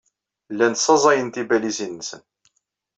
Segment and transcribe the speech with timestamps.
[0.51, 2.21] Llan ssaẓayen tibalizin-nsen.